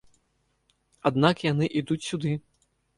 Аднак 1.11 1.47
яны 1.51 1.65
ідуць 1.85 2.03
сюды. 2.11 2.31